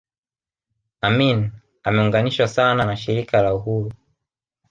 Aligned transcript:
Amin 1.01 1.51
ameunganishwa 1.83 2.47
sana 2.47 2.85
na 2.85 2.95
Shirika 2.95 3.41
la 3.41 3.55
Uhuru 3.55 3.91